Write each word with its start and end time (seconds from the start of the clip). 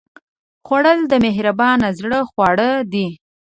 خوړل 0.65 0.99
د 1.07 1.13
مهربان 1.25 1.79
زړه 1.99 2.19
خواړه 2.29 2.69
دي 2.93 3.07